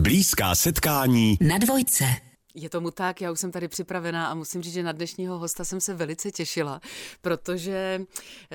[0.00, 2.04] Blízká setkání na dvojce.
[2.54, 5.64] Je tomu tak, já už jsem tady připravená a musím říct, že na dnešního hosta
[5.64, 6.80] jsem se velice těšila,
[7.20, 8.02] protože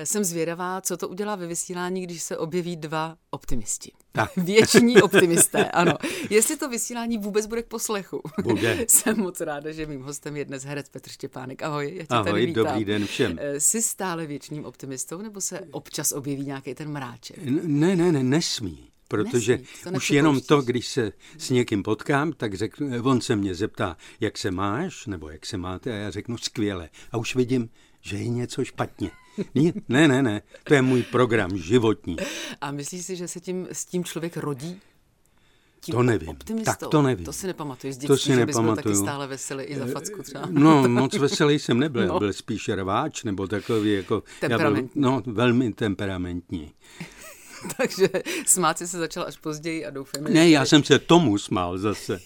[0.04, 3.92] jsem zvědavá, co to udělá ve vysílání, když se objeví dva optimisti.
[4.12, 4.30] Tak.
[4.36, 5.92] Věční optimisté, ano.
[6.30, 8.20] Jestli to vysílání vůbec bude k poslechu.
[8.42, 8.84] Bude.
[8.88, 11.62] jsem moc ráda, že mým hostem je dnes herec Petr Štěpánek.
[11.62, 12.64] Ahoj, já tě Ahoj, tady vítám.
[12.66, 13.38] dobrý den všem.
[13.40, 17.36] Eh, Jsi stále věčným optimistou, nebo se občas objeví nějaký ten mráček?
[17.62, 18.91] Ne, ne, ne, nesmí.
[19.16, 23.36] Protože Nesmí, to už jenom to, když se s někým potkám, tak řeknu, on se
[23.36, 26.88] mě zeptá, jak se máš, nebo jak se máte, a já řeknu skvěle.
[27.12, 27.68] A už vidím,
[28.00, 29.10] že je něco špatně.
[29.54, 32.16] Ne, ne, ne, ne, to je můj program životní.
[32.60, 34.80] A myslíš si, že se tím, s tím člověk rodí?
[35.80, 36.28] Tím To nevím.
[36.28, 36.70] Optimistou?
[36.72, 37.24] Tak to nevím.
[37.24, 38.96] To si nepamatuješ z To dětství, si že bys byl taky nepamatuju.
[39.04, 40.46] stále veselý i za facku třeba.
[40.50, 42.18] No, moc veselý jsem nebyl, No.
[42.18, 44.22] byl spíš rváč, nebo takový jako...
[44.48, 46.72] Já byl, no, velmi temperamentní.
[47.76, 48.08] Takže
[48.46, 52.20] smát si se začal až později a doufám, Ne, já jsem se tomu smál zase.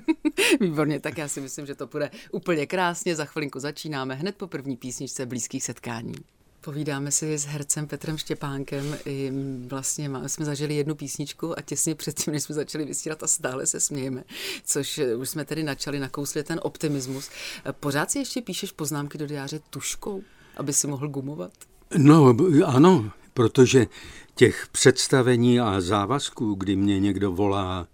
[0.60, 3.16] Výborně, tak já si myslím, že to bude úplně krásně.
[3.16, 6.14] Za chvilinku začínáme hned po první písničce Blízkých setkání.
[6.60, 8.96] Povídáme si s hercem Petrem Štěpánkem.
[9.04, 9.32] I
[9.66, 13.66] vlastně má- jsme zažili jednu písničku a těsně předtím, než jsme začali vysílat a stále
[13.66, 14.24] se smějeme,
[14.64, 17.30] což eh, už jsme tedy načali, nakousli ten optimismus.
[17.64, 20.22] Eh, Pořád si ještě píšeš poznámky do diáře tuškou,
[20.56, 21.52] aby si mohl gumovat?
[21.98, 22.36] No,
[22.66, 23.86] ano, protože
[24.34, 27.88] těch představení a závazků, kdy mě někdo volá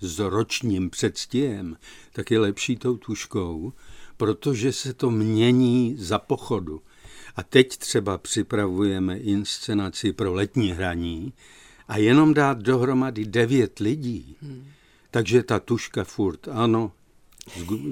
[0.00, 1.76] s ročním předstihem,
[2.12, 3.72] tak je lepší tou tuškou,
[4.16, 6.82] protože se to mění za pochodu.
[7.36, 11.32] A teď třeba připravujeme inscenaci pro letní hraní
[11.88, 14.36] a jenom dát dohromady devět lidí.
[15.10, 16.92] Takže ta tuška furt, ano,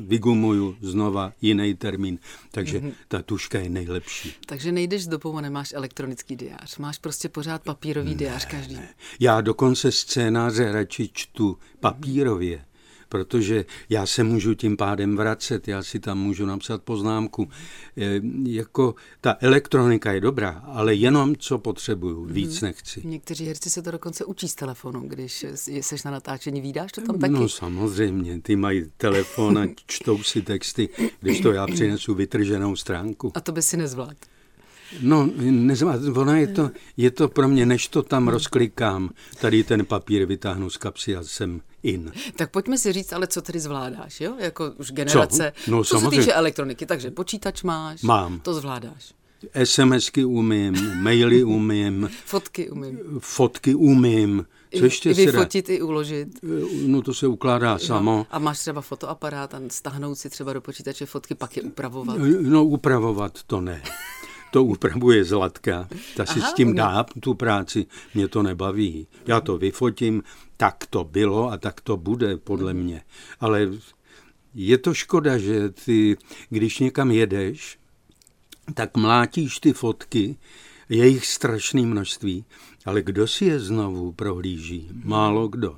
[0.07, 2.19] vygumuju znova jiný termín,
[2.51, 4.35] takže ta tuška je nejlepší.
[4.47, 6.79] Takže nejdeš s dobou a nemáš elektronický diář.
[6.79, 8.79] Máš prostě pořád papírový diář každý.
[9.21, 12.65] Já dokonce scénáře radši čtu papírově,
[13.09, 17.49] protože já se můžu tím pádem vracet, já si tam můžu napsat poznámku.
[17.97, 23.03] E, jako ta elektronika je dobrá, ale jenom co potřebuju, víc nechci.
[23.05, 27.19] Někteří herci se to dokonce učí z telefonu, když jsi na natáčení, vídáš to tam
[27.19, 27.33] taky?
[27.33, 30.89] No samozřejmě, ty mají telefon a čtou si texty,
[31.21, 33.33] když to já přinesu vytrženou stránku.
[33.35, 34.17] A to by si nezvládl.
[35.01, 39.85] No, nezvá, ona je to, je to pro mě, než to tam rozklikám, tady ten
[39.85, 42.13] papír vytáhnu z kapsy a jsem in.
[42.37, 44.35] Tak pojďme si říct, ale co tedy zvládáš, jo?
[44.39, 45.53] Jako už generace.
[45.69, 46.19] No, co se samozřejmě.
[46.19, 48.03] týče elektroniky, takže počítač máš.
[48.03, 48.41] Mám.
[48.41, 49.15] To zvládáš.
[49.65, 52.99] SMSky umím, maily umím, Fotky umím.
[53.19, 54.47] fotky umím,
[54.79, 56.29] co ještě I se vyfotit, i uložit.
[56.87, 58.27] No to se ukládá samo.
[58.31, 62.17] A máš třeba fotoaparát a stáhnout si třeba do počítače fotky, pak je upravovat.
[62.41, 63.83] No upravovat to ne.
[64.57, 65.89] To upravuje Zlatka.
[66.17, 66.77] Ta si Aha, s tím umí.
[66.77, 67.87] dá tu práci.
[68.15, 69.07] Mě to nebaví.
[69.27, 70.23] Já to vyfotím,
[70.57, 72.83] tak to bylo a tak to bude, podle Mhm.
[72.83, 73.03] mě.
[73.41, 73.69] Ale
[74.55, 76.17] je to škoda, že ty,
[76.51, 77.79] když někam jedeš,
[78.75, 80.37] tak mlátíš ty fotky,
[80.89, 82.45] je jich strašné množství,
[82.85, 84.89] ale kdo si je znovu prohlíží?
[85.05, 85.77] Málo kdo.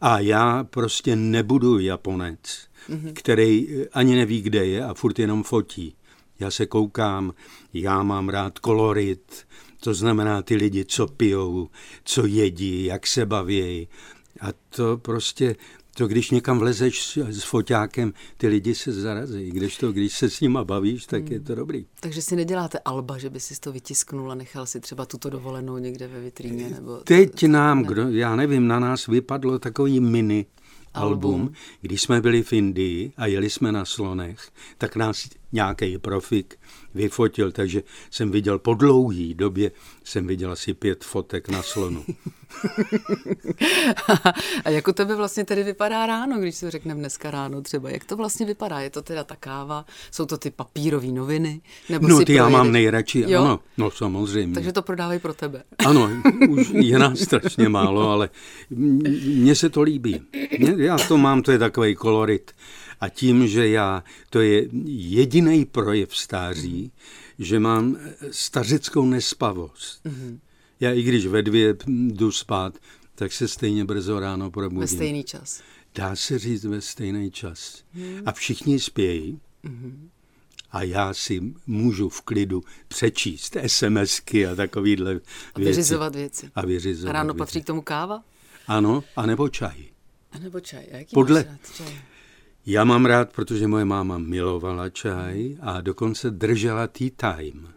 [0.00, 2.66] A já prostě nebudu Japonec,
[3.12, 5.94] který ani neví, kde je a furt jenom fotí.
[6.40, 7.34] Já se koukám,
[7.74, 9.46] já mám rád kolorit,
[9.80, 11.68] to znamená ty lidi, co pijou,
[12.04, 13.88] co jedí, jak se baví.
[14.40, 15.56] A to prostě,
[15.94, 19.50] to když někam vlezeš s, s foťákem, ty lidi se zarazí.
[19.50, 21.86] Když to, když se s nima bavíš, tak je to dobrý.
[22.00, 25.78] Takže si neděláte alba, že by si to vytisknul a nechal si třeba tuto dovolenou
[25.78, 26.70] někde ve vitríně?
[26.70, 30.46] Nebo Teď nám, kdo, já nevím, na nás vypadlo takový mini
[30.94, 31.52] album.
[31.80, 36.58] Když jsme byli v Indii a jeli jsme na slonech, tak nás nějaký profik
[36.94, 39.70] vyfotil, takže jsem viděl po dlouhý době,
[40.04, 42.04] jsem viděl asi pět fotek na slonu.
[44.64, 47.90] A jak u tebe vlastně tedy vypadá ráno, když si řekneme dneska ráno třeba?
[47.90, 48.80] Jak to vlastně vypadá?
[48.80, 49.84] Je to teda ta káva?
[50.10, 51.60] Jsou to ty papírové noviny?
[51.88, 53.40] Nebo No si ty já projedeš- mám nejradši, Jo?
[53.40, 54.54] ano, no samozřejmě.
[54.54, 55.62] Takže to prodávají pro tebe.
[55.86, 56.10] Ano,
[56.48, 58.30] už je nás strašně málo, ale
[58.70, 60.20] mně se to líbí.
[60.58, 62.50] Mě- Já to mám, to je takový kolorit.
[63.00, 66.92] A tím, že já, to je jediný projev stáří,
[67.38, 67.96] že mám
[68.30, 70.06] stařickou nespavost.
[70.80, 72.78] Já i když ve dvě jdu spát,
[73.14, 74.80] tak se stejně brzo ráno probudím.
[74.80, 75.62] Ve stejný čas.
[75.94, 77.82] Dá se říct ve stejný čas.
[78.26, 79.40] A všichni spějí.
[80.72, 85.26] A já si můžu v klidu přečíst SMSky a takovýhle věci.
[85.54, 86.50] A vyřizovat věci.
[86.54, 87.38] A vyřizovat A ráno věci.
[87.38, 88.22] patří k tomu káva?
[88.66, 89.84] Ano, anebo čaj.
[90.32, 90.84] A nebo čaj?
[90.92, 92.00] A jaký Podle- čaj?
[92.66, 97.68] Já mám rád, protože moje máma milovala čaj a dokonce držela tea time.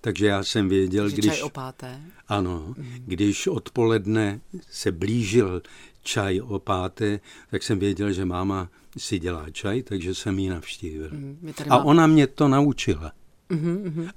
[0.00, 1.32] Takže já jsem věděl, Že když...
[1.32, 2.00] čaj o páté?
[2.28, 2.74] Ano,
[3.06, 5.62] když odpoledne se blížil
[6.02, 7.20] čaj o páté,
[7.50, 8.68] tak jsem věděl, že máma
[8.98, 11.10] si dělá čaj, takže jsem ji navštívil.
[11.54, 13.12] tady A ona mě to naučila.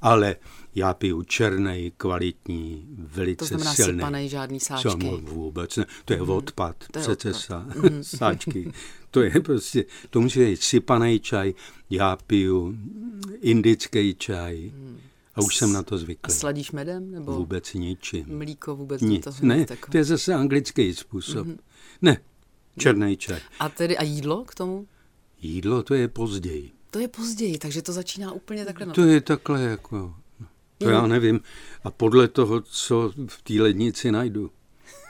[0.02, 0.36] Ale
[0.76, 4.00] já piju černý, kvalitní, velice To znamená silný.
[4.00, 4.90] sypanej, žádný sáčky.
[4.90, 5.86] Co, vůbec ne.
[6.06, 7.42] To je odpad, To je přece odpad.
[7.42, 7.66] sá,
[8.02, 8.72] sáčky.
[9.18, 11.54] To je prostě, to musí být sypaný čaj.
[11.90, 12.78] Já piju
[13.42, 14.72] indický čaj.
[15.36, 16.34] A už jsem na to A zvyklý.
[16.34, 17.12] sladíš medem?
[17.12, 18.38] Nebo Vůbec ničím.
[18.38, 19.24] mlíko vůbec Nic.
[19.24, 21.48] to Ne, tako- to je zase anglický způsob.
[22.02, 22.18] Ne,
[22.80, 23.40] černý čaj.
[23.60, 24.88] A tedy a jídlo k tomu?
[25.42, 26.72] Jídlo to je později.
[26.92, 28.86] To je později, takže to začíná úplně takhle.
[28.86, 28.94] Na...
[28.94, 30.16] To je takhle jako...
[30.78, 31.40] To já nevím.
[31.84, 34.52] A podle toho, co v té lednici najdu.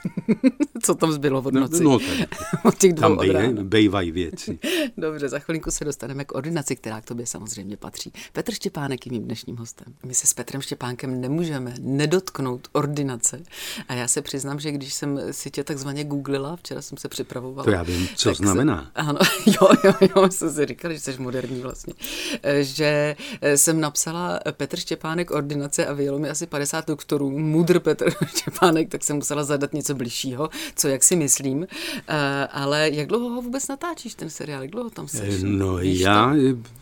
[0.82, 1.84] Co tam zbylo od No, noci?
[1.84, 2.28] no tak,
[2.64, 4.58] od těch dvou tam bej, bejvají věci.
[4.96, 8.12] Dobře, za chvilinku se dostaneme k ordinaci, která k tobě samozřejmě patří.
[8.32, 9.94] Petr Štěpánek je mým dnešním hostem.
[10.06, 13.42] My se s Petrem Štěpánkem nemůžeme nedotknout ordinace.
[13.88, 17.64] A já se přiznám, že když jsem si tě takzvaně googlila, včera jsem se připravovala.
[17.64, 18.90] To já vím, co tak se- znamená.
[18.94, 21.94] Ano, jo, jo, jo, jsem si říkala, že jsi moderní vlastně.
[22.42, 27.80] Eh, Že eh, jsem napsala Petr Štěpánek ordinace a vyjelo mi asi 50 doktorů, mudr
[27.80, 31.66] Petr Štěpánek, tak jsem musela zadat něco bližšího, co jak si myslím.
[32.08, 34.62] Eh, Ale jak dlouho ho vůbec natáčíš, ten seriál?
[34.62, 35.38] Jak dlouho tam jsi?
[35.44, 36.30] No Víš já...
[36.34, 36.36] to?
[36.40, 36.78] eh,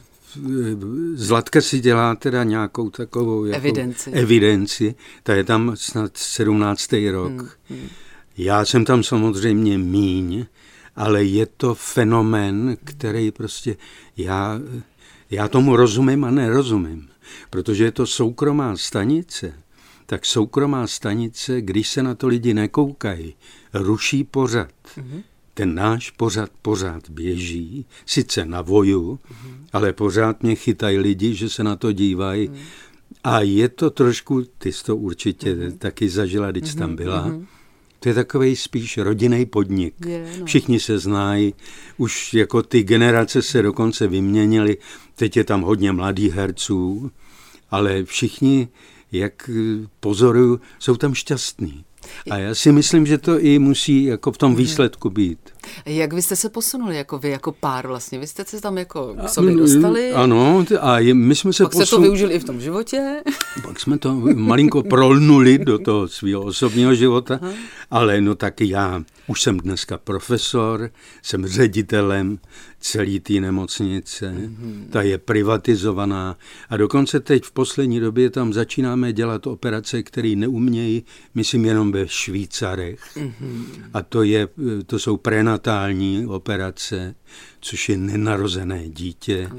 [1.14, 4.10] Zlatka si dělá teda nějakou takovou jako Evidenci.
[4.10, 4.94] evidenci.
[5.22, 6.92] Ta je tam snad 17.
[7.10, 7.58] rok.
[7.70, 7.88] Hmm,
[8.38, 10.46] Já jsem tam samozřejmě míň,
[10.96, 13.76] ale je to fenomén, který prostě
[14.16, 14.60] já,
[15.30, 17.08] já tomu rozumím a nerozumím.
[17.50, 19.52] Protože je to soukromá stanice,
[20.06, 23.34] tak soukromá stanice, když se na to lidi nekoukají,
[23.74, 24.72] ruší pořad.
[25.54, 29.18] Ten náš pořad pořád běží, sice na voju,
[29.72, 32.50] ale pořád mě chytají lidi, že se na to dívají.
[33.24, 37.32] A je to trošku, ty jsi to určitě taky zažila, když jsi tam byla,
[38.00, 39.94] to je takový spíš rodinný podnik.
[40.06, 40.46] Je, no.
[40.46, 41.54] Všichni se znají,
[41.96, 44.76] už jako ty generace se dokonce vyměnily,
[45.14, 47.10] teď je tam hodně mladých herců,
[47.70, 48.68] ale všichni,
[49.12, 51.84] jak eh, pozoruju, jsou tam šťastní.
[52.30, 54.58] A já si myslím, že to i musí jako v tom Mhm.
[54.58, 55.38] výsledku být.
[55.86, 58.18] Jak vy jste se posunuli, jako vy, jako pár vlastně?
[58.18, 60.12] Vy jste se tam jako k sobě dostali?
[60.12, 62.60] Ano, t- a je, my jsme se Pak jste to posun- využili i v tom
[62.60, 63.22] životě?
[63.62, 67.40] Pak jsme to malinko prolnuli do toho svého osobního života,
[67.90, 70.90] ale no tak já už jsem dneska profesor,
[71.22, 72.38] jsem ředitelem
[72.80, 74.34] celé té nemocnice,
[74.90, 76.36] ta je privatizovaná
[76.68, 81.04] a dokonce teď v poslední době tam začínáme dělat operace, které neumějí,
[81.34, 83.00] myslím jenom ve Švýcarech.
[83.94, 84.48] A to, je,
[84.86, 85.16] to jsou
[85.58, 87.14] prenatální operace,
[87.60, 89.50] což je nenarozené dítě.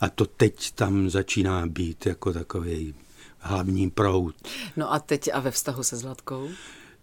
[0.00, 2.94] A to teď tam začíná být jako takový
[3.38, 4.34] hlavní proud.
[4.76, 6.48] No a teď a ve vztahu se Zlatkou?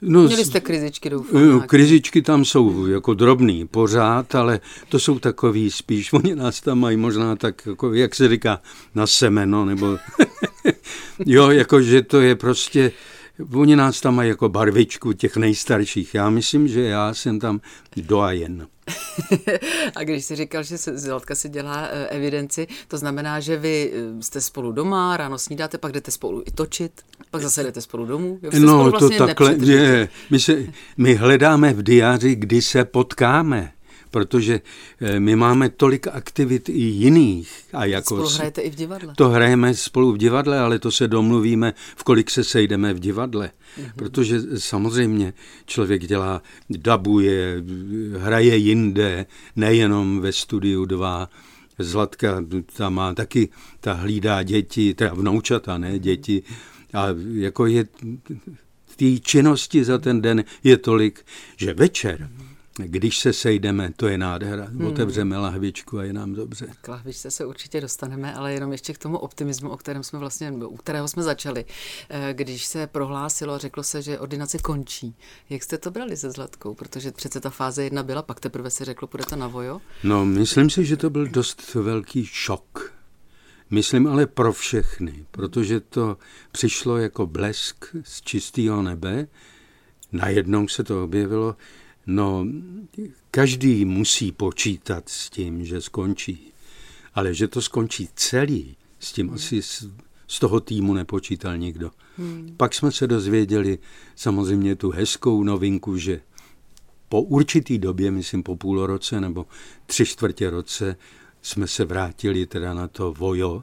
[0.02, 1.46] No, Měli jste krizičky, doufám.
[1.48, 1.68] Nějaký?
[1.68, 4.60] Krizičky tam jsou jako drobný pořád, ale
[4.90, 8.62] to jsou takový spíš, oni nás tam mají možná tak, jako, jak se říká,
[8.96, 9.98] na semeno, nebo
[11.26, 12.92] jo, jakože to je prostě,
[13.54, 16.14] oni nás tam mají jako barvičku těch nejstarších.
[16.16, 17.62] Já myslím, že já jsem tam
[17.98, 18.68] doajen.
[19.96, 23.92] a když jsi říkal, že se, Zlatka si dělá eh, evidenci, to znamená, že vy
[23.94, 26.92] eh, jste spolu doma, ráno snídáte, pak jdete spolu i točit,
[27.32, 28.40] pak zase jdete spolu domů.
[28.44, 29.78] Jo, No, spolu to vlastně takhle, nepřetržitě.
[29.84, 30.58] je, my, se,
[30.98, 33.72] my hledáme v diáři, kdy se potkáme,
[34.12, 34.62] protože
[35.02, 37.52] eh, my máme tolik aktivit i jiných.
[37.74, 39.14] A jako Spolu hrajete i v divadle.
[39.16, 43.52] To hrajeme spolu v divadle, ale to se domluvíme, v kolik se sejdeme v divadle.
[43.52, 43.92] Mm-hmm.
[43.96, 45.34] Protože samozřejmě
[45.66, 47.64] člověk dělá, dabuje,
[48.18, 51.30] hraje jinde, nejenom ve studiu 2.
[51.80, 52.44] Zlatka
[52.78, 56.44] ta má taky, ta hlídá děti, teda vnoučata, ne děti.
[56.94, 57.86] A jako je
[58.96, 61.26] té činnosti za ten den je tolik,
[61.58, 62.30] že večer,
[62.88, 64.68] když se sejdeme, to je nádhera.
[64.88, 66.68] Otevřeme lahvičku a je nám dobře.
[66.82, 70.52] K lahvičce se určitě dostaneme, ale jenom ještě k tomu optimismu, o kterém jsme vlastně,
[70.52, 71.66] u kterého jsme začali.
[72.10, 75.16] Eh, Když se prohlásilo a řeklo se, že ordinace končí,
[75.50, 76.74] jak jste to brali se Zlatkou?
[76.74, 79.82] Protože přece ta fáze jedna byla, pak teprve se řeklo, půjdete na vojo.
[80.04, 82.94] No, myslím si, že to byl dost velký šok.
[83.70, 86.18] Myslím ale pro všechny, protože to
[86.52, 89.28] přišlo jako blesk z čistého nebe.
[90.12, 91.56] Najednou se to objevilo.
[92.08, 92.48] No,
[93.32, 96.54] každý musí počítat s tím, že skončí.
[97.14, 99.86] Ale že to skončí celý, s tím asi z,
[100.28, 101.92] z toho týmu nepočítal nikdo.
[102.18, 102.54] Hmm.
[102.58, 103.80] Pak jsme se dozvěděli
[104.16, 106.22] samozřejmě tu hezkou novinku, že
[107.10, 109.46] po určitý době, myslím po půl roce nebo
[109.86, 110.96] tři čtvrtě roce,
[111.42, 113.62] jsme se vrátili teda na to vojo,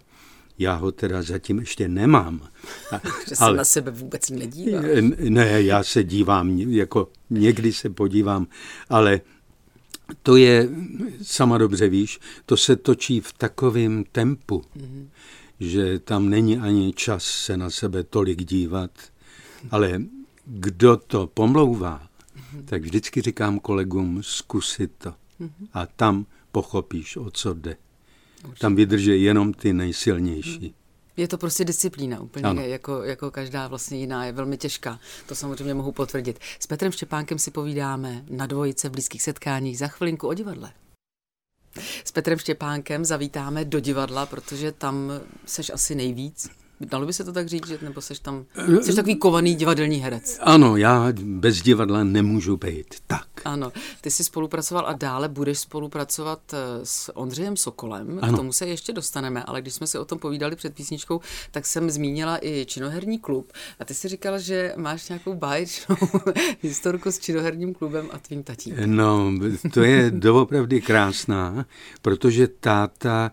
[0.58, 2.48] Já ho teda zatím ještě nemám.
[3.28, 4.80] že se ale, na sebe vůbec nedívá.
[5.28, 8.46] Ne, já se dívám, jako někdy se podívám,
[8.88, 9.20] ale
[10.22, 10.68] to je,
[11.22, 15.08] sama dobře víš, to se točí v takovém tempu, mm-hmm.
[15.60, 18.90] že tam není ani čas se na sebe tolik dívat,
[19.70, 20.02] ale
[20.44, 22.64] kdo to pomlouvá, mm-hmm.
[22.64, 25.10] tak vždycky říkám kolegům, zkusit to.
[25.10, 25.68] Mm-hmm.
[25.72, 27.76] A tam pochopíš, o co jde.
[28.45, 28.61] Určitě.
[28.61, 30.66] Tam vydrží jenom ty nejsilnější.
[30.66, 30.75] Mm.
[31.16, 35.00] Je to prostě disciplína, úplně jako, jako každá vlastně jiná, je velmi těžká.
[35.26, 36.38] To samozřejmě mohu potvrdit.
[36.61, 40.73] S Petrem Štěpánkem si povídáme na dvojice v blízkých setkáních za chvilinku o divadle.
[42.04, 45.12] S Petrem Štěpánkem zavítáme do divadla, protože tam
[45.47, 46.50] seš asi nejvíc.
[46.80, 48.45] Dalo by se to tak říct, že nebo jsi tam,
[48.83, 50.38] jsi takový kovaný divadelní herec?
[50.40, 52.95] Ano, já bez divadla nemůžu být.
[53.07, 53.27] Tak.
[53.45, 58.18] Ano, ty jsi spolupracoval a dále budeš spolupracovat eh, s Ondřejem Sokolem.
[58.23, 58.33] Ano.
[58.33, 61.66] K tomu se ještě dostaneme, ale když jsme si o tom povídali před písničkou, tak
[61.66, 63.52] jsem zmínila i činoherní klub.
[63.80, 65.97] A ty si říkala, že máš nějakou báječnou
[66.62, 68.75] historku s činoherním klubem a tvým tatím.
[68.87, 69.33] No,
[69.73, 71.66] to je doopravdy krásná,
[72.02, 73.33] protože táta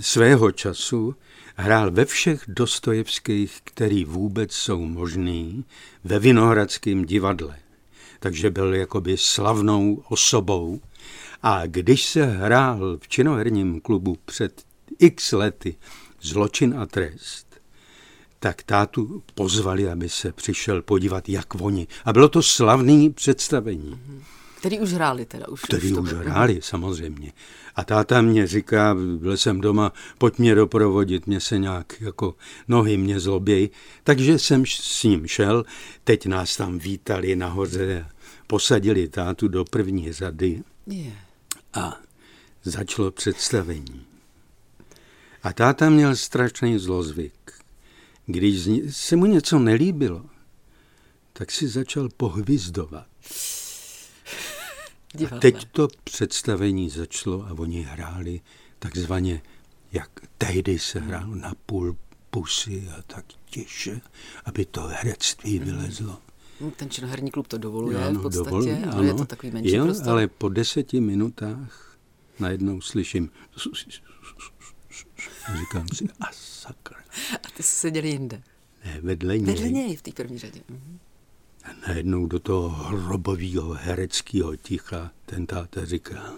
[0.00, 1.14] svého času
[1.60, 5.64] Hrál ve všech Dostojevských, který vůbec jsou možný,
[6.04, 7.56] ve Vinohradském divadle.
[8.20, 10.80] Takže byl jakoby slavnou osobou.
[11.42, 14.62] A když se hrál v činoherním klubu před
[14.98, 15.76] x lety
[16.22, 17.60] Zločin a trest,
[18.40, 21.86] tak tátu pozvali, aby se přišel podívat, jak oni.
[22.04, 24.00] A bylo to slavné představení.
[24.58, 25.48] Který už hráli teda?
[25.48, 27.32] Už který už hráli, samozřejmě.
[27.78, 32.34] A táta mě říká, byl jsem doma, pojď mě doprovodit, mě se nějak jako
[32.68, 33.70] nohy mě zlobějí.
[34.04, 35.64] Takže jsem s ním šel,
[36.04, 38.06] teď nás tam vítali nahoře,
[38.46, 40.62] posadili tátu do první řady
[41.74, 42.00] a
[42.62, 44.06] začalo představení.
[45.42, 47.52] A táta měl strašný zlozvyk.
[48.26, 50.24] Když se mu něco nelíbilo,
[51.32, 53.06] tak si začal pohvizdovat.
[55.14, 55.38] Divadle.
[55.38, 58.40] A teď to představení začalo a oni hráli
[58.78, 59.42] takzvaně,
[59.92, 61.96] jak tehdy se hrálo na půl
[62.30, 64.00] pusy a tak tiše,
[64.44, 65.64] aby to herectví mhm.
[65.64, 66.18] vylezlo.
[66.60, 66.70] Mm.
[66.70, 69.02] Ten činoherní klub to dovoluje ano, v podstatě, dovolí, ale ano.
[69.02, 70.08] je to takový menší jo, prostor.
[70.08, 71.96] ale po deseti minutách
[72.38, 73.30] najednou slyším
[75.46, 76.98] a říkám si, a sakra.
[77.32, 78.42] A ty jsi seděl jinde?
[78.84, 79.46] Ne, vedle něj.
[79.46, 80.60] Vedle něj v té první řadě.
[80.68, 80.98] Mhm.
[81.88, 86.32] Najednou do toho hrobového hereckého ticha ten táta říká,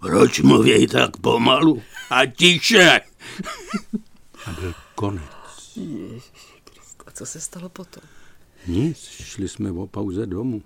[0.00, 3.00] proč mluví tak pomalu a tiše?
[4.46, 5.22] A byl konec.
[7.06, 8.02] a co se stalo potom?
[8.66, 10.62] Nic, šli jsme o pauze domů.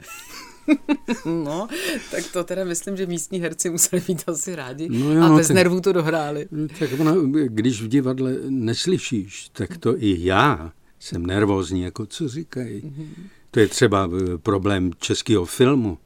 [1.24, 1.68] no,
[2.10, 5.48] tak to teda myslím, že místní herci museli být asi rádi no jo, a bez
[5.48, 6.48] tak, nervů to dohráli.
[6.78, 12.82] Tak ono, když v divadle neslyšíš, tak to i já jsem nervózní, jako co říkají.
[12.82, 13.28] Mm-hmm.
[13.54, 15.98] To je třeba eh, problém českého filmu.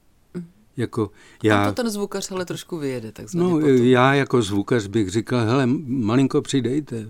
[0.76, 1.10] Jako
[1.42, 3.12] já, Tam to ten zvukař ale trošku vyjede.
[3.34, 3.68] No, potom.
[3.68, 7.06] já jako zvukař bych říkal, hele, malinko přidejte.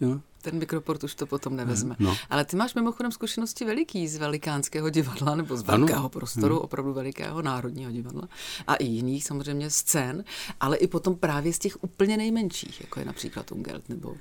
[0.00, 0.20] Jo?
[0.42, 1.96] Ten mikroport už to potom nevezme.
[1.98, 2.16] No.
[2.30, 6.08] Ale ty máš mimochodem zkušenosti veliký z velikánského divadla, nebo z velkého ano.
[6.08, 6.60] prostoru, ano.
[6.60, 8.28] opravdu velikého národního divadla
[8.66, 10.24] a i jiných samozřejmě scén,
[10.60, 14.14] ale i potom právě z těch úplně nejmenších, jako je například Ungelt nebo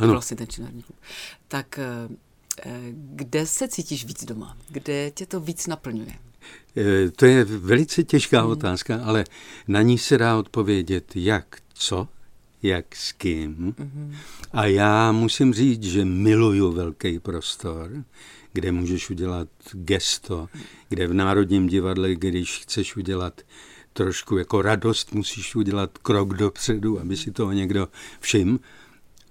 [0.00, 0.12] ano.
[0.12, 0.98] vlastně ten činární klub.
[1.48, 2.08] Tak eh,
[2.92, 4.56] kde se cítíš víc doma?
[4.68, 6.12] Kde tě to víc naplňuje?
[6.76, 8.50] Eh, to je velice těžká hmm.
[8.50, 9.24] otázka, ale
[9.68, 12.08] na ní se dá odpovědět jak co,
[12.62, 13.74] jak s kým.
[13.78, 14.14] Hmm.
[14.52, 17.90] A já musím říct, že miluju velký prostor,
[18.52, 20.48] kde můžeš udělat gesto,
[20.88, 23.40] kde v Národním divadle, když chceš udělat
[23.92, 27.88] trošku jako radost, musíš udělat krok dopředu, aby si toho někdo
[28.20, 28.58] všiml.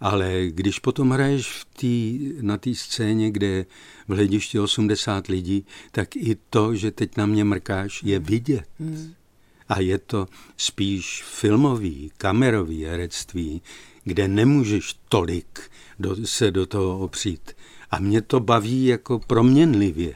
[0.03, 3.65] Ale když potom hraješ v tý, na té scéně, kde
[4.07, 8.63] v hledišti 80 lidí, tak i to, že teď na mě mrkáš, je vidět.
[8.79, 9.13] Hmm.
[9.69, 13.61] A je to spíš filmový, kamerový herectví,
[14.03, 15.59] kde nemůžeš tolik
[15.99, 17.51] do, se do toho opřít.
[17.91, 20.13] A mě to baví jako proměnlivě.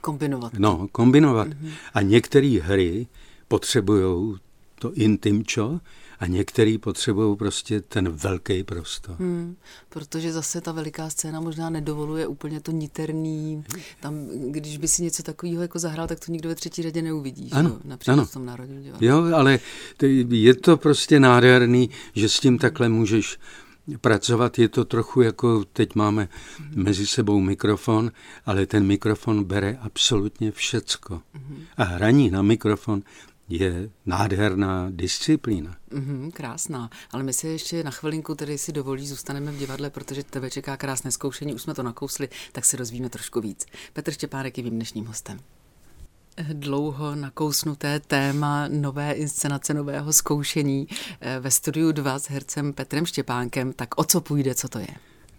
[0.00, 0.52] Kombinovat.
[0.58, 1.48] No, kombinovat.
[1.48, 1.70] Mm-hmm.
[1.94, 3.06] A některé hry
[3.48, 4.36] potřebují
[4.78, 5.80] to intimčo,
[6.20, 9.16] a některý potřebují prostě ten velký prostor.
[9.18, 9.56] Hmm,
[9.88, 13.64] protože zase ta veliká scéna možná nedovoluje úplně to niterný,
[14.00, 17.50] tam, když by si něco takového jako zahrál, tak to nikdo ve třetí řadě neuvidí,
[17.52, 17.88] ano, že?
[17.88, 18.24] například ano.
[18.24, 19.08] v tom národním divadle.
[19.08, 19.58] Jo, ale
[20.28, 23.38] je to prostě nádherný, že s tím takhle můžeš
[24.00, 24.58] pracovat.
[24.58, 26.28] Je to trochu jako teď máme
[26.74, 28.12] mezi sebou mikrofon,
[28.46, 31.22] ale ten mikrofon bere absolutně všecko.
[31.76, 33.02] A hraní na mikrofon
[33.48, 35.76] je nádherná disciplína.
[35.90, 40.24] Mm, krásná, ale my si ještě na chvilinku tedy si dovolí zůstaneme v divadle, protože
[40.24, 43.66] tebe čeká krásné zkoušení, už jsme to nakousli, tak si rozvíme trošku víc.
[43.92, 45.38] Petr Štěpánek je mým dnešním hostem
[46.52, 50.88] dlouho nakousnuté téma nové inscenace, nového zkoušení
[51.20, 53.72] eh, ve studiu 2 s hercem Petrem Štěpánkem.
[53.72, 54.88] Tak o co půjde, co to je?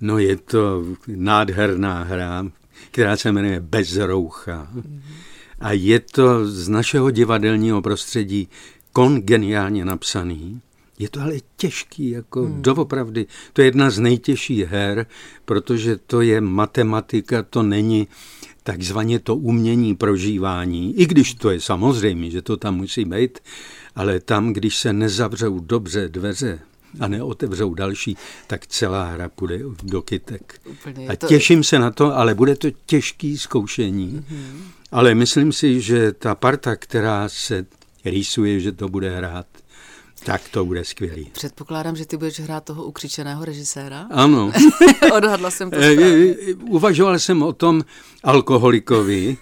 [0.01, 2.45] No je to nádherná hra,
[2.91, 4.67] která se jmenuje Bezroucha.
[4.75, 5.01] Mm-hmm.
[5.59, 8.47] A je to z našeho divadelního prostředí
[8.93, 10.61] kongeniálně napsaný.
[10.99, 12.61] Je to ale těžký, jako hmm.
[12.61, 13.25] doopravdy.
[13.53, 15.05] To je jedna z nejtěžších her,
[15.45, 18.07] protože to je matematika, to není
[18.63, 23.39] takzvaně to umění prožívání, i když to je samozřejmě, že to tam musí být,
[23.95, 26.59] ale tam, když se nezavřou dobře dveře
[26.99, 30.61] a neotevřou další, tak celá hra půjde do kytek.
[31.07, 34.23] a těším se na to, ale bude to těžký zkoušení.
[34.29, 34.78] Mm-hmm.
[34.91, 37.65] Ale myslím si, že ta parta, která se
[38.05, 39.48] rýsuje, že to bude hrát,
[40.25, 41.29] tak to bude skvělý.
[41.31, 44.07] Předpokládám, že ty budeš hrát toho ukřičeného režiséra?
[44.11, 44.51] Ano.
[45.13, 46.35] Odhadla jsem to eh, správně.
[46.69, 47.83] Uvažoval jsem o tom
[48.23, 49.38] alkoholikovi,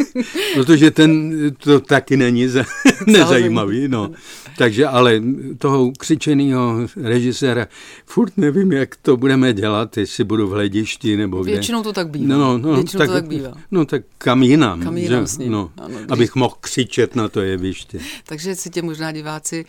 [0.54, 2.64] protože ten to taky není za,
[3.06, 3.88] nezajímavý.
[3.88, 4.10] No.
[4.58, 5.22] Takže ale
[5.58, 7.66] toho křičeného režiséra
[8.06, 11.52] furt nevím, jak to budeme dělat, jestli budu v hledišti nebo kde.
[11.52, 12.36] Většinou to tak bývá.
[12.36, 13.54] No, no, Většinou tak, to tak bývá.
[13.70, 14.82] No tak kam jinam.
[14.82, 15.50] Kam jinam že?
[15.50, 16.10] No, ano, když...
[16.10, 17.98] Abych mohl křičet na to jeviště.
[18.26, 19.64] Takže si tě možná diváci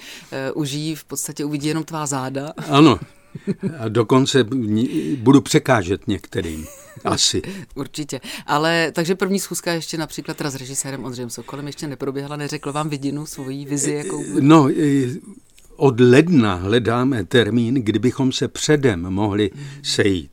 [0.52, 2.54] uh, užijí, v podstatě uvidí jenom tvá záda.
[2.70, 3.00] Ano.
[3.80, 4.46] A dokonce
[5.18, 6.66] budu překážet některým.
[7.06, 7.42] Asi.
[7.76, 8.22] Určitě.
[8.46, 12.90] Ale takže první schůzka ještě například teda s režisérem Ondřejem Sokolem ještě neproběhla, neřekl vám
[12.90, 13.92] vidinu, svoji vizi?
[13.92, 14.24] Jakou...
[14.40, 14.70] No,
[15.76, 19.52] od ledna hledáme termín, kdybychom se předem mohli
[19.84, 20.32] sejít.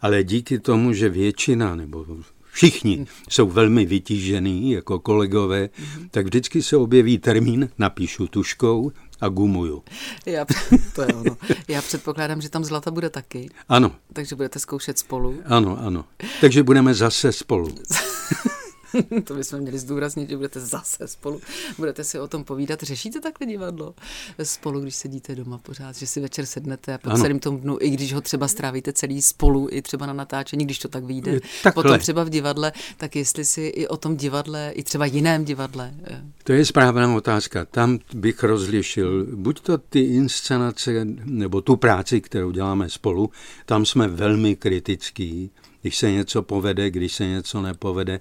[0.00, 2.06] Ale díky tomu, že většina nebo
[2.52, 5.68] všichni jsou velmi vytížený jako kolegové,
[6.10, 9.82] tak vždycky se objeví termín, napíšu tuškou, a gumuju.
[10.26, 10.46] Já,
[10.94, 11.36] to je ono.
[11.68, 13.50] Já předpokládám, že tam zlata bude taky.
[13.68, 13.92] Ano.
[14.12, 15.42] Takže budete zkoušet spolu.
[15.44, 16.04] Ano, ano.
[16.40, 17.74] Takže budeme zase spolu.
[19.24, 21.40] to bychom měli zdůraznit, že budete zase spolu,
[21.78, 22.82] budete si o tom povídat.
[22.82, 23.94] Řešíte takhle divadlo
[24.42, 27.22] spolu, když sedíte doma pořád, že si večer sednete a po ano.
[27.22, 30.78] celém tom dnu, i když ho třeba strávíte celý spolu, i třeba na natáčení, když
[30.78, 31.82] to tak vyjde, takhle.
[31.82, 35.94] potom třeba v divadle, tak jestli si i o tom divadle, i třeba jiném divadle.
[36.04, 37.64] Eh, to je správná otázka.
[37.64, 43.30] Tam bych rozlišil buď to ty inscenace, nebo tu práci, kterou děláme spolu,
[43.66, 45.50] tam jsme velmi kritický,
[45.82, 48.20] když se něco povede, když se něco nepovede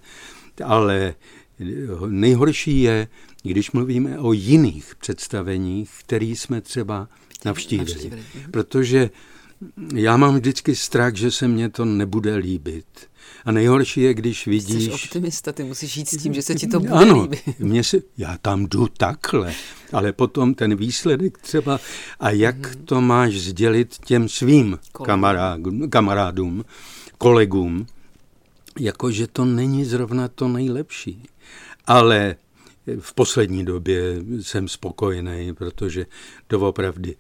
[0.62, 1.16] ale
[2.08, 3.08] nejhorší je,
[3.44, 7.08] když mluvíme o jiných představeních, který jsme třeba
[7.46, 7.92] navštívili.
[7.92, 8.24] navštívili.
[8.36, 8.52] Mhm.
[8.52, 9.10] Protože
[9.94, 12.86] já mám vždycky strach, že se mně to nebude líbit.
[13.46, 14.84] A nejhorší je, když vidíš...
[14.84, 17.60] Jsi optimista, ty musíš jít s tím, že se ti to bude ano, líbit.
[17.60, 19.54] Mě se, já tam jdu takhle,
[19.94, 21.80] ale potom ten výsledek třeba
[22.20, 22.86] a jak mm-hmm.
[22.86, 26.66] to máš sdělit těm svým kamarádům, kamarádům,
[27.18, 27.88] kolegům,
[28.80, 31.24] jako že to není zrovna to nejlepší.
[31.86, 32.36] Ale
[33.00, 34.02] v poslední době
[34.42, 36.06] jsem spokojený, protože
[36.50, 37.16] doopravdy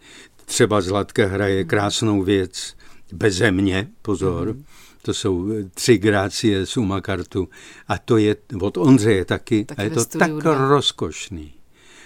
[0.45, 2.75] třeba Zlatka hraje krásnou věc
[3.13, 4.63] beze mě, pozor, mm.
[5.01, 7.49] to jsou tři grácie z Umakartu
[7.87, 10.67] a to je od Ondřeje taky, taky a je to tak dva.
[10.67, 11.53] rozkošný.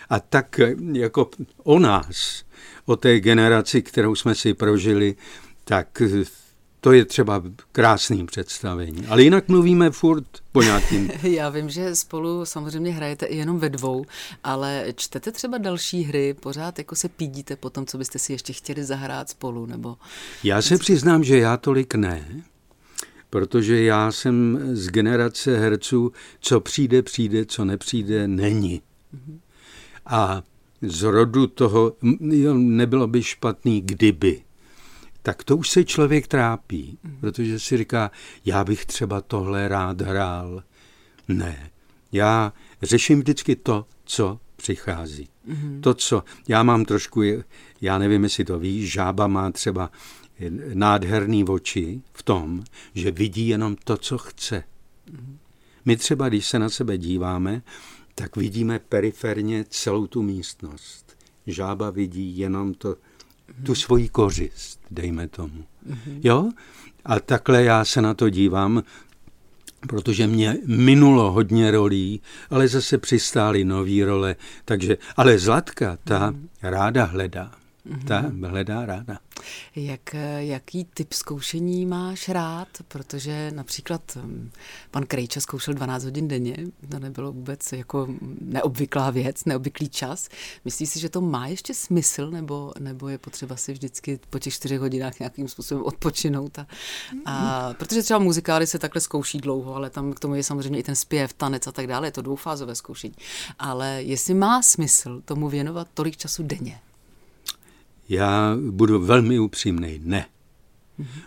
[0.10, 0.60] A tak
[0.92, 1.30] jako
[1.64, 2.44] o nás,
[2.86, 5.16] o té generaci, kterou jsme si prožili,
[5.64, 6.02] tak
[6.82, 9.08] to je třeba krásný představení.
[9.08, 11.12] Ale jinak mluvíme furt po nějakým...
[11.24, 14.06] Já vím, že spolu samozřejmě hrajete i jenom ve dvou,
[14.44, 18.54] ale čtete třeba další hry, pořád jako se pídíte po tom, co byste si ještě
[18.54, 19.98] chtěli zahrát spolu, nebo...
[20.44, 22.44] Já se přiznám, že já tolik ne,
[23.30, 28.82] protože já jsem z generace herců, co přijde, přijde, co nepřijde, není.
[30.06, 30.44] A
[30.82, 31.94] z rodu toho
[32.54, 34.42] nebylo by špatný, kdyby
[35.22, 38.12] tak to už se člověk trápí, protože si říká,
[38.46, 40.64] já bych třeba tohle rád hrál.
[41.28, 41.72] Ne,
[42.12, 45.30] já řeším vždycky to, co přichází.
[45.50, 45.82] Mm-hmm.
[45.82, 47.22] To, co já mám trošku,
[47.82, 49.92] já nevím, jestli to víš, žába má třeba
[50.74, 54.64] nádherný oči v tom, že vidí jenom to, co chce.
[55.12, 55.38] Mm-hmm.
[55.86, 57.62] My třeba, když se na sebe díváme,
[58.16, 61.18] tak vidíme periferně celou tu místnost.
[61.48, 62.96] Žába vidí jenom to,
[63.64, 65.64] tu svoji kořist, dejme tomu.
[66.24, 66.52] Jo?
[67.06, 68.84] A takhle já se na to dívám,
[69.88, 74.36] protože mě minulo hodně rolí, ale zase přistály nový role,
[74.66, 76.50] takže, ale Zlatka, ta mm.
[76.62, 77.52] ráda hledá.
[77.88, 78.08] Mm-hmm.
[78.08, 79.20] Ta hledá ráda.
[79.76, 82.68] Jak, jaký typ zkoušení máš rád?
[82.88, 84.52] Protože například hm,
[84.92, 86.58] pan Krejča zkoušel 12 hodin denně,
[86.90, 88.08] to nebylo vůbec jako
[88.42, 90.30] neobvyklá věc, neobvyklý čas.
[90.66, 94.54] Myslíš si, že to má ještě smysl, nebo, nebo je potřeba si vždycky po těch
[94.54, 96.60] čtyřech hodinách nějakým způsobem odpočinout?
[96.60, 96.68] A,
[97.26, 100.84] a, protože třeba muzikály se takhle zkouší dlouho, ale tam k tomu je samozřejmě i
[100.84, 103.14] ten zpěv, tanec a tak dále, je to dvoufázové zkoušení.
[103.60, 106.80] Ale jestli má smysl tomu věnovat tolik času denně?
[108.12, 110.00] Já budu velmi upřímný.
[110.04, 110.26] Ne.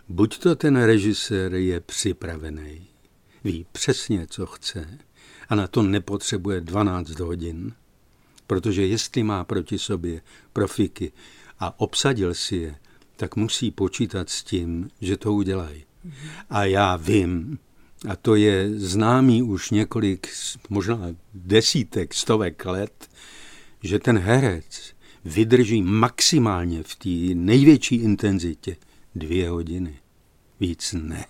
[0.08, 2.86] Buď to ten režisér je připravený,
[3.44, 4.98] ví přesně, co chce
[5.48, 7.72] a na to nepotřebuje 12 hodin,
[8.46, 10.20] protože jestli má proti sobě
[10.52, 11.12] profiky
[11.58, 12.76] a obsadil si je,
[13.16, 15.84] tak musí počítat s tím, že to udělají.
[16.50, 17.58] A já vím,
[18.08, 20.28] a to je známý už několik,
[20.68, 21.00] možná
[21.34, 23.10] desítek, stovek let,
[23.82, 24.93] že ten herec
[25.24, 28.76] vydrží maximálně v té největší intenzitě
[29.14, 29.96] dvě hodiny.
[30.60, 31.26] Víc ne.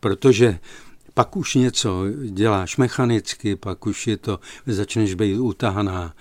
[0.00, 0.58] Protože
[1.14, 6.14] pak už něco děláš mechanicky, pak už je to, začneš být utahaná.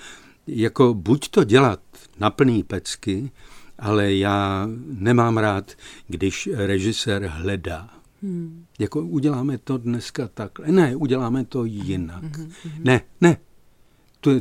[0.48, 1.80] Jako buď to dělat
[2.20, 3.32] na plný pecky,
[3.80, 5.72] ale já nemám rád,
[6.08, 7.90] když režisér hledá.
[8.22, 8.66] Hmm.
[8.80, 10.72] Jako uděláme to dneska takhle.
[10.72, 12.38] Ne, uděláme to jinak.
[12.38, 12.84] Hmm, hmm.
[12.84, 13.38] Ne, ne.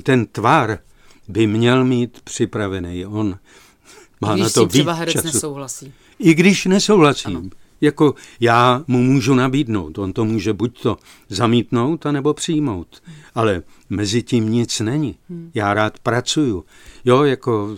[0.03, 0.79] Ten tvar
[1.28, 3.06] by měl mít připravený.
[3.06, 3.38] On
[4.20, 5.26] má když na to víc třeba herec času.
[5.26, 5.92] nesouhlasí.
[6.18, 7.37] I když nesouhlasím.
[7.37, 7.48] Ano.
[7.80, 10.96] Jako já mu můžu nabídnout, on to může buď to
[11.28, 13.02] zamítnout, anebo přijmout.
[13.34, 15.16] Ale mezi tím nic není.
[15.28, 15.50] Hmm.
[15.54, 16.64] Já rád pracuju.
[17.04, 17.76] Jo, jako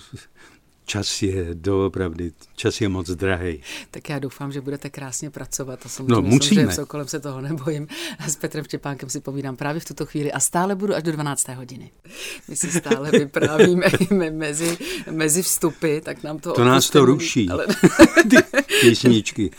[0.87, 3.63] čas je doopravdy, čas je moc drahý.
[3.91, 6.63] Tak já doufám, že budete krásně pracovat a samozřejmě, no, musíme.
[6.63, 7.89] samozřejmě kolem se toho nebojím.
[8.27, 11.49] S Petrem Štěpánkem si povídám právě v tuto chvíli a stále budu až do 12.
[11.49, 11.91] hodiny.
[12.49, 13.87] My si stále vyprávíme
[14.31, 14.79] mezi,
[15.11, 16.53] mezi vstupy, tak nám to...
[16.53, 17.67] To nás to ruší, ale...
[18.31, 18.37] ty
[18.81, 19.51] písničky.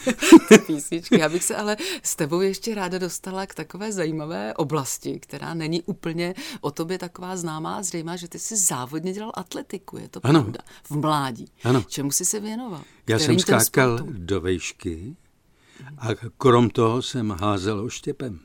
[0.49, 1.19] ty písničky.
[1.19, 5.81] Já bych se ale s tebou ještě ráda dostala k takové zajímavé oblasti, která není
[5.81, 10.19] úplně o tobě taková známá a zřejmá, že ty jsi závodně dělal atletiku, je to
[10.23, 10.41] ano.
[10.41, 10.59] pravda?
[10.83, 11.16] V mládí.
[11.63, 11.83] Ano.
[11.87, 12.81] Čemu jsi se věnoval?
[13.09, 15.15] Já jsem skákal do vejšky
[15.97, 18.39] a krom toho jsem házel oštěpem.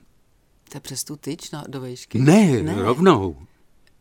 [0.69, 2.19] To je přes tu tyč na, do vejšky?
[2.19, 3.37] Ne, ne, rovnou.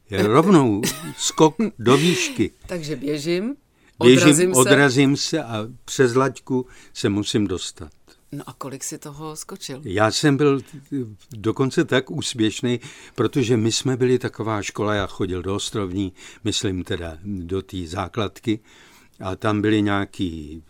[0.09, 0.81] Je rovnou
[1.17, 2.51] skok do výšky.
[2.67, 3.55] Takže běžím,
[4.03, 5.29] Běžím, odrazím, odrazím se.
[5.29, 7.91] se a přes laťku se musím dostat.
[8.31, 9.81] No a kolik si toho skočil?
[9.83, 10.61] Já jsem byl
[11.31, 12.79] dokonce tak úspěšný,
[13.15, 16.13] protože my jsme byli taková škola, já chodil do Ostrovní,
[16.43, 18.59] myslím teda do té základky,
[19.19, 20.63] a tam byly nějaký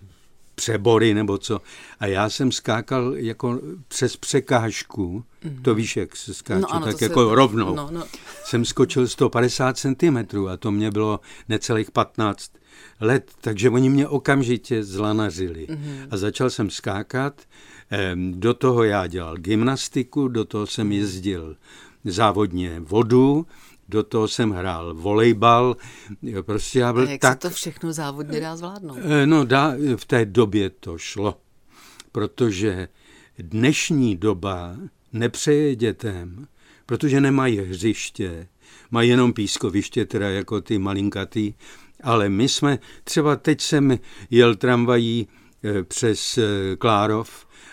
[0.55, 1.61] přebory nebo co.
[1.99, 5.61] A já jsem skákal jako přes překážku, mm-hmm.
[5.61, 7.35] to víš, jak se skáče, no, ano, tak jako se...
[7.35, 7.75] rovnou.
[7.75, 8.03] No, no.
[8.43, 11.19] Jsem skočil 150 cm a to mě bylo
[11.49, 12.51] necelých 15
[12.99, 15.67] let, takže oni mě okamžitě zlanařili.
[15.67, 16.07] Mm-hmm.
[16.11, 17.41] A začal jsem skákat,
[18.31, 21.55] do toho já dělal gymnastiku, do toho jsem jezdil
[22.03, 23.47] závodně vodu,
[23.89, 25.77] do toho jsem hrál volejbal,
[26.41, 27.41] prostě já byl A jak tak...
[27.41, 28.97] se to všechno závodně dá zvládnout?
[29.01, 31.37] Eh, no dá, v té době to šlo,
[32.11, 32.87] protože
[33.39, 34.75] dnešní doba
[35.13, 36.47] nepřeje dětem,
[36.85, 38.47] protože nemají hřiště,
[38.91, 41.53] mají jenom pískoviště, teda jako ty malinkatý,
[42.03, 45.27] ale my jsme, třeba teď jsem jel tramvají
[45.63, 47.29] eh, přes eh, Klárov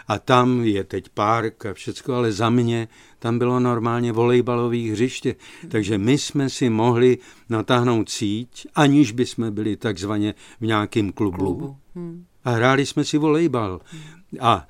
[0.09, 2.89] a tam je teď park a všecko, ale za mě
[3.19, 5.35] tam bylo normálně volejbalový hřiště,
[5.69, 11.37] takže my jsme si mohli natáhnout síť, aniž by jsme byli takzvaně v nějakém klubu.
[11.37, 11.77] klubu.
[11.95, 12.25] Hmm.
[12.45, 13.81] A hráli jsme si volejbal.
[14.41, 14.69] A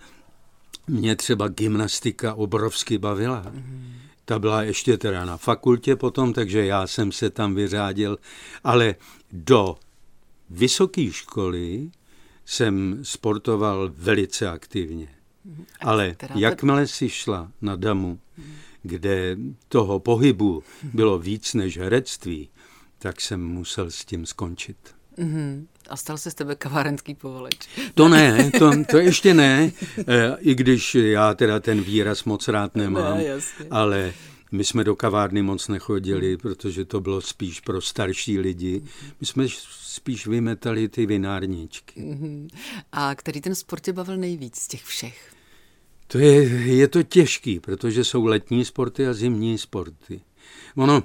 [0.86, 3.42] mě třeba gymnastika obrovsky bavila.
[3.54, 3.92] Hmm.
[4.28, 8.18] Ta byla ještě teda na fakultě potom, takže já jsem se tam vyřádil,
[8.64, 8.94] ale
[9.32, 9.76] do
[10.50, 11.90] vysoké školy
[12.44, 15.08] jsem sportoval velice aktivně.
[15.80, 18.20] Ale jakmile si šla na damu,
[18.82, 19.36] kde
[19.68, 22.50] toho pohybu bylo víc než herectví,
[22.98, 24.76] tak jsem musel s tím skončit.
[25.18, 25.66] Mm-hmm.
[25.88, 27.68] A stal se z tebe kavárenský povaleč.
[27.94, 32.76] To ne, to, to ještě ne, e, i když já teda ten výraz moc rád
[32.76, 33.24] nemám, ne,
[33.70, 34.12] ale
[34.52, 38.82] my jsme do kavárny moc nechodili, protože to bylo spíš pro starší lidi.
[39.20, 42.00] My jsme spíš vymetali ty vinárničky.
[42.00, 42.48] Mm-hmm.
[42.92, 45.32] A který ten sport tě bavil nejvíc z těch všech?
[46.06, 46.42] To je,
[46.76, 50.20] je to těžký, protože jsou letní sporty a zimní sporty.
[50.76, 51.02] Ono,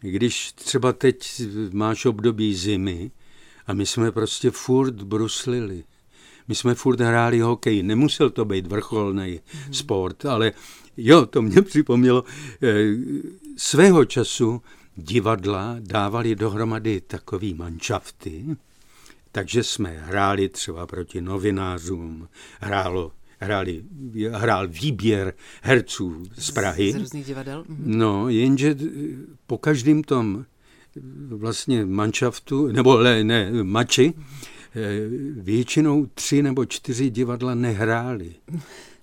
[0.00, 3.10] když třeba teď máš období zimy
[3.66, 5.84] a my jsme prostě furt bruslili.
[6.48, 7.82] My jsme furt hráli hokej.
[7.82, 9.72] Nemusel to být vrcholný mm-hmm.
[9.72, 10.52] sport, ale
[10.96, 12.24] jo, to mě připomnělo.
[12.62, 12.74] E,
[13.56, 14.62] svého času
[14.96, 18.44] divadla dávali dohromady takový manšafty,
[19.32, 22.28] Takže jsme hráli třeba proti novinářům,
[22.60, 23.82] hrálo hráli,
[24.32, 26.92] hrál výběr herců z Prahy.
[26.92, 27.64] Z různých divadel?
[27.68, 27.98] Mhm.
[27.98, 28.76] No, jenže
[29.46, 30.44] po každém tom
[31.28, 34.14] vlastně manšaftu, nebo ne, ne mači,
[35.36, 38.34] většinou tři nebo čtyři divadla nehráli,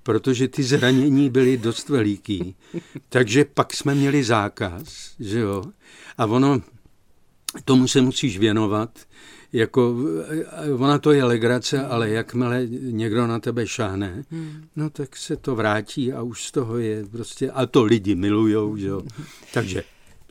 [0.03, 2.55] protože ty zranění byly dost veliký.
[3.09, 5.63] Takže pak jsme měli zákaz, že jo,
[6.17, 6.61] a ono,
[7.65, 8.99] tomu se musíš věnovat,
[9.53, 9.95] jako,
[10.77, 14.63] ona to je legrace, ale jakmile někdo na tebe šáhne, hmm.
[14.75, 18.77] no tak se to vrátí a už z toho je prostě, a to lidi milujou,
[18.77, 19.01] že jo.
[19.53, 19.83] Takže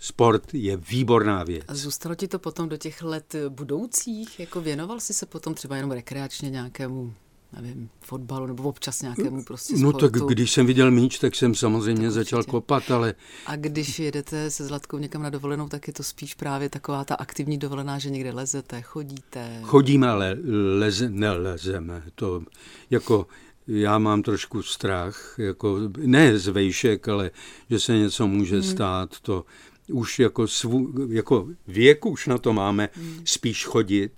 [0.03, 1.65] sport je výborná věc.
[1.69, 4.41] A zůstalo ti to potom do těch let budoucích?
[4.41, 7.15] Jako věnoval jsi se potom třeba jenom rekreačně nějakému
[7.57, 10.07] nevím, fotbalu nebo občas nějakému prostě sportu.
[10.07, 13.15] No tak když jsem viděl míč, tak jsem samozřejmě tak začal kopat, ale...
[13.47, 17.15] A když jedete se Zlatkou někam na dovolenou, tak je to spíš právě taková ta
[17.15, 19.61] aktivní dovolená, že někde lezete, chodíte?
[19.62, 20.37] Chodíme, ale
[20.79, 22.03] leze, nelezeme.
[22.15, 22.43] To
[22.91, 23.27] jako
[23.67, 27.31] já mám trošku strach, jako, ne z vejšek, ale
[27.71, 28.62] že se něco může hmm.
[28.62, 29.45] stát, to
[29.92, 33.20] už jako, svů, jako věk už na to máme hmm.
[33.24, 34.12] spíš chodit,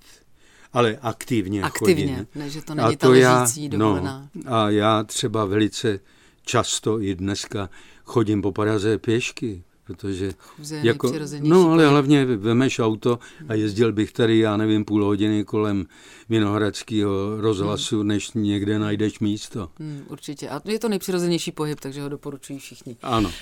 [0.72, 2.28] ale aktivně Aktivně, chodit.
[2.34, 4.28] ne, že to není a to ta ležící já, no, dovolená.
[4.34, 6.00] No, a já třeba velice
[6.42, 7.70] často i dneska
[8.04, 13.18] chodím po Praze pěšky, protože Chůze jako, no ale hlavně vemeš auto
[13.48, 15.86] a jezdil bych tady, já nevím, půl hodiny kolem
[16.28, 18.08] Vinohradského rozhlasu, hmm.
[18.08, 19.70] než někde najdeš místo.
[19.78, 20.48] Hmm, určitě.
[20.48, 22.96] A je to nejpřirozenější pohyb, takže ho doporučují všichni.
[23.02, 23.32] Ano.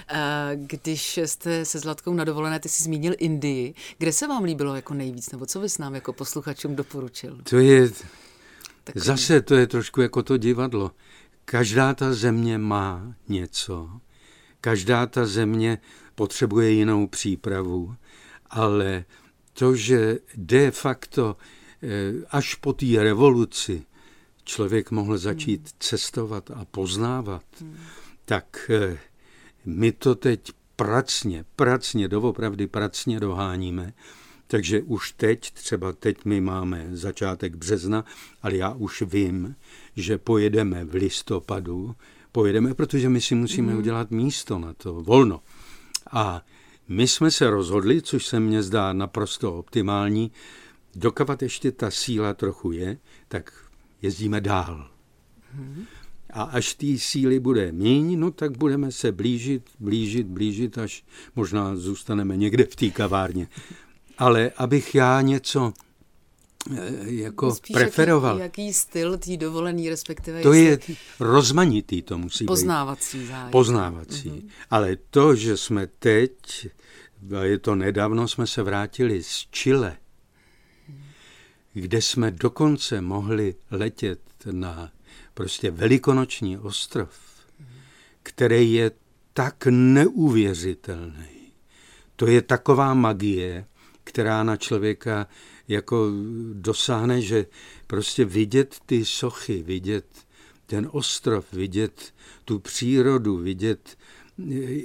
[0.55, 3.75] Když jste se Zlatkou na dovolené, ty jsi zmínil Indii.
[3.99, 7.39] Kde se vám líbilo jako nejvíc, nebo co bys nám jako posluchačům doporučil?
[7.51, 7.91] To je,
[8.85, 9.05] Takový.
[9.05, 10.91] zase to je trošku jako to divadlo.
[11.45, 13.89] Každá ta země má něco.
[14.61, 15.79] Každá ta země
[16.15, 17.95] potřebuje jinou přípravu,
[18.51, 19.05] ale
[19.53, 21.37] to, že de facto
[21.83, 21.89] eh,
[22.31, 23.83] až po té revoluci
[24.45, 25.71] člověk mohl začít hmm.
[25.79, 27.77] cestovat a poznávat, hmm.
[28.25, 28.99] tak eh,
[29.65, 33.93] my to teď pracně, pracně, doopravdy pracně doháníme.
[34.47, 38.05] Takže už teď, třeba teď my máme začátek března,
[38.43, 39.55] ale já už vím,
[39.97, 41.97] že pojedeme v listopadu,
[42.33, 43.79] pojedeme, protože my si musíme mm.
[43.79, 45.41] udělat místo na to, volno.
[46.13, 46.43] A
[46.89, 50.33] my jsme se rozhodli, což se mně zdá naprosto optimální,
[50.95, 52.99] dokavat ještě ta síla trochu je,
[53.29, 53.53] tak
[54.03, 54.91] jezdíme dál.
[56.31, 61.05] A až té síly bude míň, no tak budeme se blížit, blížit, blížit, až
[61.37, 63.49] možná zůstaneme někde v té kavárně.
[64.19, 65.73] Ale abych já něco
[67.05, 68.39] jako Spíš preferoval.
[68.39, 70.43] Jaký, jaký styl tý dovolený, respektive...
[70.43, 70.79] To je
[71.21, 73.27] rozmanitý, to musí poznávací být.
[73.27, 73.51] Zájem.
[73.51, 74.31] Poznávací.
[74.31, 74.49] Mm-hmm.
[74.71, 76.69] Ale to, že jsme teď,
[77.39, 79.97] a je to nedávno, jsme se vrátili z Chile,
[81.73, 84.21] kde jsme dokonce mohli letět
[84.51, 84.93] na
[85.35, 87.11] prostě velikonoční ostrov,
[88.23, 88.91] který je
[89.33, 91.53] tak neuvěřitelný.
[92.17, 93.65] To je taková magie,
[94.05, 95.27] která na člověka
[95.73, 96.11] jako
[96.53, 97.47] dosáhne, že
[97.87, 100.07] prostě vidět ty sochy, vidět
[100.67, 103.99] ten ostrov, vidět tu přírodu, vidět,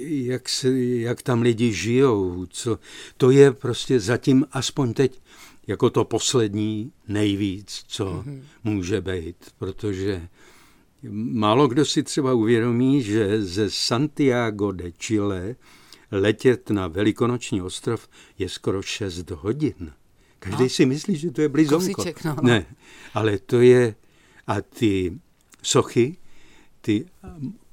[0.04, 2.78] jak, se, jak tam lidi žijou, co,
[3.16, 5.20] to je prostě zatím aspoň teď
[5.66, 8.42] jako to poslední nejvíc, co mm-hmm.
[8.64, 10.28] může být, protože
[11.12, 15.56] málo kdo si třeba uvědomí, že ze Santiago de Chile
[16.10, 19.92] letět na Velikonoční ostrov je skoro 6 hodin.
[20.38, 20.68] Každý no.
[20.68, 21.48] si myslí, že to je.
[21.48, 22.42] Kousiček, no, no.
[22.42, 22.66] Ne,
[23.14, 23.94] ale to je,
[24.46, 25.18] a ty
[25.62, 26.16] sochy,
[26.80, 27.06] ty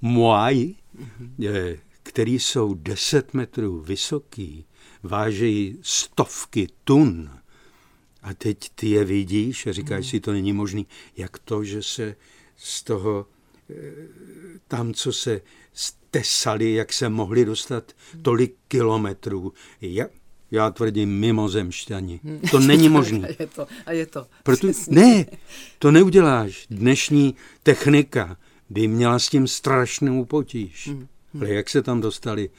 [0.02, 1.80] moai, mm-hmm.
[2.04, 4.66] které jsou 10 metrů vysoký,
[5.04, 7.30] vážejí stovky tun.
[8.22, 10.10] A teď ty je vidíš a říkáš mm.
[10.10, 10.88] si, to není možný.
[11.18, 12.16] Jak to, že se
[12.56, 13.28] z toho,
[13.70, 13.74] eh,
[14.68, 15.42] tam, co se
[15.74, 19.54] stesali, jak se mohli dostat tolik kilometrů.
[19.82, 20.12] Jak,
[20.56, 22.20] já tvrdím mimozemšťani.
[22.24, 22.40] Hmm.
[22.52, 23.28] To není možné.
[23.28, 23.68] a je to.
[23.86, 24.28] A je to.
[24.44, 25.26] Proto, ne,
[25.80, 26.68] to neuděláš.
[26.70, 28.38] Dnešní technika
[28.70, 30.88] by měla s tím strašnou potíž.
[30.88, 31.08] Hmm.
[31.40, 32.50] Ale jak se tam dostali?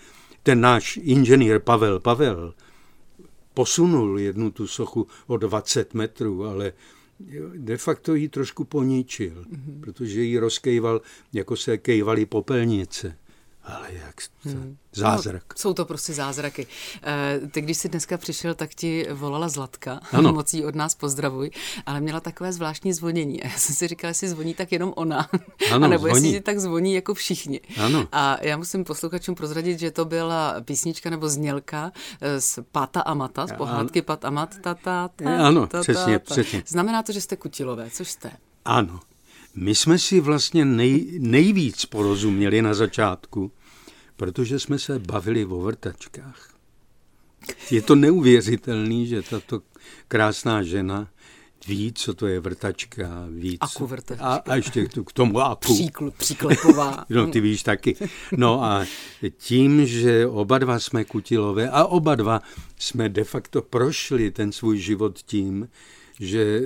[0.42, 2.54] Ten náš inženýr Pavel Pavel
[3.54, 6.72] posunul jednu tu sochu o 20 metrů, ale
[7.54, 9.80] de facto ji trošku poničil, mm-hmm.
[9.80, 11.00] protože ji rozkejval,
[11.32, 13.18] jako se kejvaly popelnice.
[13.66, 14.76] Ale jak hmm.
[14.92, 15.42] zázrak.
[15.50, 16.66] No, jsou to prostě zázraky.
[17.02, 20.00] E, ty, když jsi dneska přišel, tak ti volala Zlatka.
[20.12, 20.33] Ano.
[20.33, 21.50] Moc jí od nás pozdravuj.
[21.87, 23.42] Ale měla takové zvláštní zvonění.
[23.42, 25.29] A já jsem si říkala, jestli zvoní tak jenom ona.
[25.72, 26.24] Ano, a nebo zvoní.
[26.24, 27.61] jestli tak zvoní jako všichni.
[27.81, 28.09] Ano.
[28.12, 33.14] A já musím posluchačům prozradit, že to byla písnička nebo znělka eh, z Pata a
[33.14, 34.57] Mata, z pohádky Pat a Mat.
[34.61, 36.35] Ta, ta, ta, ano, ta, přesně, ta.
[36.35, 36.62] přesně.
[36.66, 38.31] Znamená to, že jste kutilové, což jste?
[38.64, 39.00] Ano.
[39.57, 43.53] My jsme si vlastně nej, nejvíc porozuměli na začátku,
[44.16, 46.55] protože jsme se bavili o vrtačkách.
[47.71, 49.61] Je to neuvěřitelný, že tato
[50.09, 51.09] krásná žena
[51.66, 54.25] ví, co to je vrtačka, ví, Aku vrtačka.
[54.25, 55.75] A, a ještě k tomu aku.
[55.75, 57.05] Příkl, příklepová.
[57.09, 57.97] no, ty víš taky.
[58.37, 58.85] No a
[59.37, 62.42] tím, že oba dva jsme kutilové a oba dva
[62.79, 65.69] jsme de facto prošli ten svůj život tím,
[66.20, 66.61] že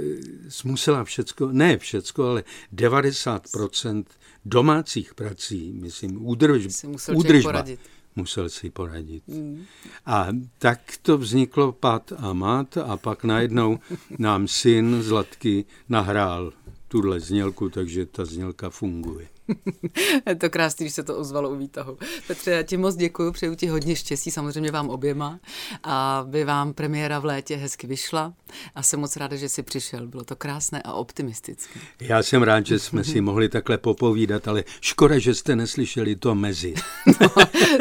[0.65, 4.05] musela všecko, ne všecko, ale 90%
[4.45, 7.81] domácích prací, myslím, údrž, musel údržba, poradit.
[8.17, 9.29] musel si poradit.
[9.29, 9.65] Mm.
[10.07, 13.79] A tak to vzniklo Pat a Mat a pak najednou
[14.19, 16.53] nám syn Zlatky nahrál
[16.89, 19.29] tuhle znělku, takže ta znělka funguje.
[20.27, 21.99] je to krásný, když se to ozvalo u výtahu.
[22.27, 25.41] Petře, já ti moc děkuji, přeju ti hodně štěstí, samozřejmě vám oběma,
[25.83, 28.33] a by vám premiéra v létě hezky vyšla
[28.75, 30.07] a jsem moc ráda, že jsi přišel.
[30.07, 31.81] Bylo to krásné a optimistické.
[32.01, 36.35] Já jsem rád, že jsme si mohli takhle popovídat, ale škoda, že jste neslyšeli to
[36.35, 36.75] mezi.
[37.21, 37.29] no,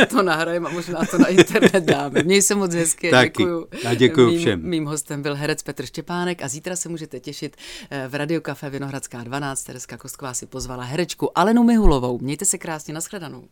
[0.10, 2.23] to nahrajeme a možná to na internet dáme.
[2.23, 3.10] Měj se moc hezky.
[3.10, 3.43] Taky.
[3.43, 3.67] Děkuju.
[3.88, 4.62] A děkuju všem.
[4.62, 7.58] Mým, mým hostem byl herec Petr Štěpánek a zítra se můžete těšit
[7.89, 9.63] eh, v Radiokafe Vinohradská 12.
[9.63, 12.19] Tereska Kostková si pozvala herečku Alenu Mihulovou.
[12.19, 13.43] Mějte se krásně, nashledanou.